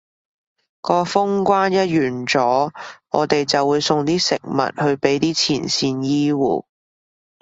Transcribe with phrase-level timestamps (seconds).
[0.81, 2.71] 個封關一完咗，
[3.09, 6.65] 我哋就會送啲食物去畀啲前線醫護